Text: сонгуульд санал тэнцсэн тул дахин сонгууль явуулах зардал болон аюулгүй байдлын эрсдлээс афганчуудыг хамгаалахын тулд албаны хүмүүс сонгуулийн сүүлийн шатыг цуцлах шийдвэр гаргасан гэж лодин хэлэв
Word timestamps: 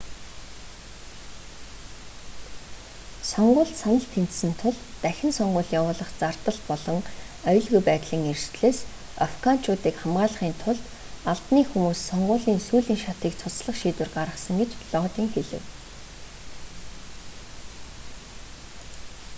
сонгуульд 3.31 3.75
санал 3.81 4.07
тэнцсэн 4.13 4.53
тул 4.61 4.75
дахин 5.03 5.31
сонгууль 5.39 5.73
явуулах 5.79 6.09
зардал 6.21 6.57
болон 6.69 6.99
аюулгүй 7.49 7.81
байдлын 7.89 8.27
эрсдлээс 8.31 8.79
афганчуудыг 9.25 9.95
хамгаалахын 9.99 10.53
тулд 10.63 10.81
албаны 11.31 11.61
хүмүүс 11.67 11.99
сонгуулийн 12.09 12.59
сүүлийн 12.67 13.01
шатыг 13.05 13.33
цуцлах 13.41 13.75
шийдвэр 13.81 14.09
гаргасан 14.17 14.55
гэж 14.61 14.69
лодин 14.93 15.27
хэлэв 15.35 15.63